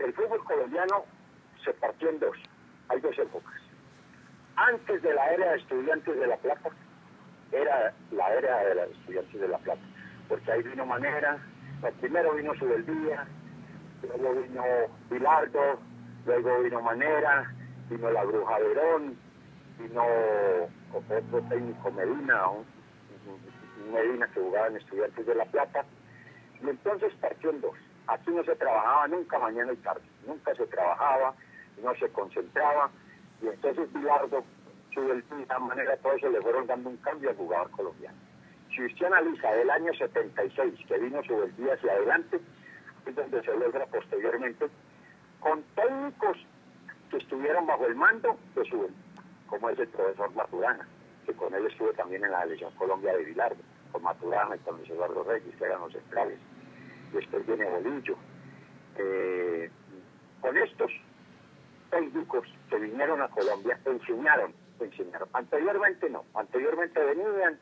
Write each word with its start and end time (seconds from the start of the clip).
el 0.00 0.12
fútbol 0.12 0.42
colombiano 0.44 1.04
se 1.64 1.72
partió 1.74 2.10
en 2.10 2.18
dos. 2.20 2.36
Hay 2.88 3.00
dos 3.00 3.18
épocas. 3.18 3.54
Antes 4.56 5.02
de 5.02 5.14
la 5.14 5.32
era 5.32 5.50
de 5.52 5.58
estudiantes 5.58 6.18
de 6.18 6.26
La 6.26 6.36
Plata, 6.36 6.70
era 7.52 7.92
la 8.10 8.34
era 8.34 8.64
de 8.64 8.74
los 8.74 8.90
estudiantes 8.90 9.40
de 9.40 9.48
La 9.48 9.58
Plata, 9.58 9.80
porque 10.28 10.52
ahí 10.52 10.62
vino 10.62 10.86
Manera, 10.86 11.38
primero 12.00 12.34
vino 12.34 12.54
Subeldía, 12.54 13.26
luego 14.02 14.42
vino 14.42 14.64
Bilardo, 15.10 15.78
luego 16.26 16.62
vino 16.62 16.80
Manera, 16.82 17.52
vino 17.88 18.10
la 18.10 18.24
Bruja 18.24 18.58
Verón, 18.58 19.16
vino 19.78 20.04
otro 20.92 21.42
técnico 21.48 21.90
Medina, 21.90 22.48
un, 22.48 22.64
Medina 23.92 24.26
que 24.28 24.40
jugaba 24.40 24.68
en 24.68 24.76
Estudiantes 24.76 25.26
de 25.26 25.34
La 25.34 25.44
Plata, 25.46 25.84
y 26.62 26.68
entonces 26.68 27.12
partió 27.20 27.50
en 27.50 27.60
dos. 27.60 27.76
Aquí 28.06 28.30
no 28.30 28.44
se 28.44 28.54
trabajaba 28.56 29.08
nunca 29.08 29.38
mañana 29.38 29.72
y 29.72 29.76
tarde, 29.76 30.02
nunca 30.26 30.54
se 30.54 30.66
trabajaba, 30.66 31.34
no 31.82 31.94
se 31.96 32.08
concentraba, 32.10 32.90
y 33.40 33.48
entonces 33.48 33.92
Bilardo, 33.92 34.44
Subeldía, 34.92 35.58
Manera, 35.58 35.96
todo 35.96 36.12
eso 36.12 36.28
le 36.28 36.40
fueron 36.40 36.66
dando 36.66 36.90
un 36.90 36.96
cambio 36.98 37.30
al 37.30 37.36
jugador 37.36 37.70
colombiano. 37.70 38.16
Si 38.74 38.84
usted 38.84 39.06
analiza 39.06 39.50
del 39.52 39.70
año 39.70 39.92
76, 39.94 40.74
que 40.86 40.98
vino 40.98 41.22
Subeldía 41.24 41.74
hacia 41.74 41.92
adelante, 41.92 42.40
es 43.06 43.14
donde 43.14 43.42
se 43.42 43.56
logra 43.56 43.86
posteriormente, 43.86 44.68
con 45.40 45.62
técnicos 45.74 46.38
que 47.10 47.18
estuvieron 47.18 47.66
bajo 47.66 47.86
el 47.86 47.94
mando 47.94 48.36
de 48.54 48.64
su 48.64 48.90
como 49.46 49.70
es 49.70 49.78
el 49.78 49.88
profesor 49.88 50.34
Maturana, 50.34 50.88
que 51.26 51.32
con 51.34 51.54
él 51.54 51.66
estuve 51.66 51.92
también 51.92 52.24
en 52.24 52.32
la 52.32 52.42
elección 52.42 52.72
Colombia 52.74 53.12
de 53.14 53.24
Vilardo, 53.24 53.62
con 53.92 54.02
Maturana 54.02 54.56
y 54.56 54.58
con 54.60 54.76
Luis 54.78 54.90
Eduardo 54.90 55.22
Reyes, 55.22 55.54
que 55.56 55.64
eran 55.64 55.80
los 55.80 55.92
centrales. 55.92 56.38
Después 57.14 57.46
viene 57.46 57.64
Bolillo. 57.64 58.16
Eh, 58.96 59.70
con 60.40 60.56
estos 60.58 60.90
técnicos 61.90 62.46
que 62.68 62.76
vinieron 62.76 63.22
a 63.22 63.28
Colombia 63.28 63.78
enseñaron, 63.84 64.52
enseñaron. 64.80 65.28
Anteriormente 65.32 66.10
no, 66.10 66.24
anteriormente 66.34 67.02
venían, 67.02 67.58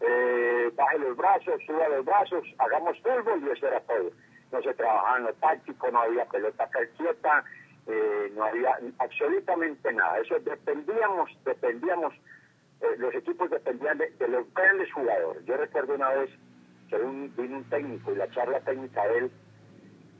eh, 0.00 0.70
baje 0.74 0.98
los 0.98 1.16
brazos, 1.16 1.60
suba 1.66 1.88
los 1.88 2.04
brazos, 2.04 2.44
hagamos 2.58 2.96
fútbol 3.00 3.42
y 3.44 3.50
eso 3.50 3.66
era 3.66 3.80
todo. 3.80 4.10
No 4.52 4.62
se 4.62 4.74
trabajaba 4.74 5.18
en 5.18 5.24
lo 5.24 5.32
táctico, 5.34 5.90
no 5.90 6.00
había 6.00 6.24
pelota 6.26 6.68
quieta, 6.96 7.44
eh, 7.86 8.32
no 8.34 8.44
había 8.44 8.78
absolutamente 8.98 9.92
nada. 9.92 10.18
Eso 10.20 10.38
dependíamos, 10.40 11.30
dependíamos, 11.44 12.14
eh, 12.80 12.96
los 12.98 13.14
equipos 13.14 13.50
dependían 13.50 13.98
de, 13.98 14.28
los 14.28 14.52
grandes 14.54 14.92
jugadores. 14.92 15.44
Yo 15.44 15.56
recuerdo 15.56 15.94
una 15.94 16.10
vez 16.10 16.30
que 16.88 16.98
vino 16.98 17.56
un 17.58 17.64
técnico 17.70 18.12
y 18.12 18.16
la 18.16 18.30
charla 18.30 18.60
técnica 18.60 19.06
de 19.08 19.18
él 19.18 19.30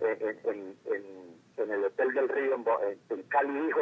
eh, 0.00 0.40
en, 0.44 1.70
el 1.70 1.84
Hotel 1.84 2.12
del 2.14 2.28
Río 2.28 2.54
en, 2.54 3.22
Cali 3.24 3.66
dijo, 3.66 3.80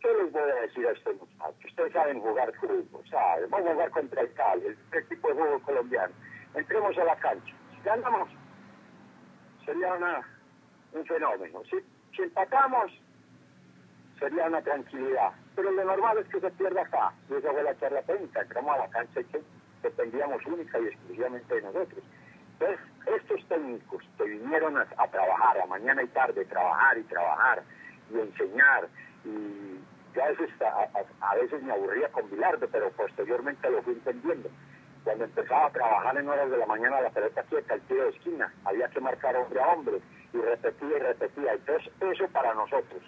¿qué 0.00 0.08
les 0.12 0.32
voy 0.32 0.42
a 0.42 0.62
decir 0.62 0.86
a 0.86 0.90
estos 0.90 1.16
muchachos? 1.16 1.64
Ustedes 1.64 1.92
saben 1.92 2.20
jugar 2.20 2.52
fútbol, 2.54 3.08
¿saben? 3.08 3.48
Vamos 3.50 3.68
a 3.68 3.72
jugar 3.72 3.90
contra 3.90 4.20
el 4.22 4.32
Cali, 4.34 4.66
el, 4.66 4.78
el 4.92 5.08
tipo 5.08 5.28
de 5.28 5.34
juego 5.34 5.60
colombiano. 5.60 6.12
Entremos 6.54 6.98
a 6.98 7.04
la 7.04 7.16
cancha. 7.16 7.54
Si 7.70 7.82
ganamos, 7.84 8.28
sería 9.64 9.94
una, 9.94 10.28
un 10.92 11.06
fenómeno. 11.06 11.62
Si, 11.64 11.76
si 12.16 12.22
empatamos, 12.22 12.92
sería 14.18 14.46
una 14.46 14.62
tranquilidad. 14.62 15.32
Pero 15.54 15.70
lo 15.70 15.84
normal 15.84 16.18
es 16.18 16.28
que 16.28 16.40
se 16.40 16.50
pierda 16.52 16.82
acá. 16.82 17.12
Y 17.30 17.34
esa 17.34 17.52
fue 17.52 17.62
la 17.62 17.78
charla 17.78 18.02
técnica. 18.02 18.42
Entramos 18.42 18.74
a 18.74 18.78
la 18.78 18.88
cancha 18.90 19.20
y 19.20 19.24
que 19.24 19.42
dependíamos 19.84 20.44
única 20.46 20.80
y 20.80 20.86
exclusivamente 20.86 21.54
de 21.54 21.62
nosotros. 21.62 22.02
Entonces, 22.58 22.80
estos 23.06 23.48
técnicos 23.48 24.02
que 24.16 24.24
vinieron 24.24 24.76
a, 24.78 24.86
trabajar, 24.86 25.60
a 25.60 25.66
mañana 25.66 26.02
y 26.02 26.06
tarde, 26.08 26.44
trabajar 26.46 26.98
y 26.98 27.02
trabajar 27.02 27.62
y 28.10 28.18
enseñar, 28.18 28.88
y 29.24 29.78
ya 30.14 30.24
a 30.24 30.28
veces, 30.30 30.50
a, 31.20 31.34
veces 31.34 31.62
me 31.62 31.72
aburría 31.72 32.08
con 32.08 32.30
Bilardo, 32.30 32.66
pero 32.70 32.90
posteriormente 32.90 33.70
lo 33.70 33.82
fui 33.82 33.94
entendiendo. 33.94 34.48
Cuando 35.04 35.24
empezaba 35.24 35.66
a 35.66 35.70
trabajar 35.70 36.16
en 36.16 36.28
horas 36.28 36.50
de 36.50 36.56
la 36.56 36.66
mañana 36.66 37.00
la 37.00 37.10
pelota 37.10 37.42
quieta, 37.42 37.74
el 37.74 37.80
tiro 37.82 38.04
de 38.04 38.10
esquina, 38.10 38.52
había 38.64 38.88
que 38.88 39.00
marcar 39.00 39.36
hombre 39.36 39.60
a 39.60 39.66
hombre, 39.68 40.00
y 40.32 40.38
repetía 40.38 40.96
y 40.96 41.00
repetía. 41.00 41.52
Entonces, 41.52 41.92
eso 42.00 42.28
para 42.28 42.54
nosotros, 42.54 43.02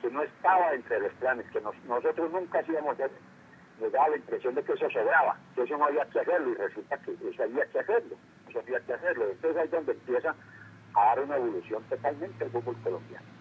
que 0.00 0.10
no 0.10 0.22
estaba 0.22 0.74
entre 0.74 1.00
los 1.00 1.12
planes, 1.14 1.46
que 1.50 1.60
nosotros 1.60 2.30
nunca 2.30 2.60
hacíamos 2.60 2.96
nos 3.80 3.92
daba 3.92 4.08
la 4.08 4.16
impresión 4.16 4.54
de 4.54 4.62
que 4.62 4.72
eso 4.72 4.90
sobraba, 4.90 5.36
que 5.54 5.62
eso 5.62 5.76
no 5.76 5.84
había 5.84 6.04
que 6.06 6.20
hacerlo 6.20 6.50
y 6.50 6.54
resulta 6.54 6.98
que 6.98 7.12
eso 7.12 7.42
había 7.42 7.64
que 7.66 7.78
hacerlo, 7.78 8.16
eso 8.48 8.58
había 8.58 8.80
que 8.80 8.92
hacerlo. 8.92 9.24
Entonces 9.30 9.56
ahí 9.56 9.64
es 9.66 9.70
donde 9.70 9.92
empieza 9.92 10.34
a 10.94 11.04
dar 11.04 11.20
una 11.20 11.36
evolución 11.36 11.82
totalmente 11.84 12.44
el 12.44 12.50
fútbol 12.50 12.76
colombiano. 12.82 13.38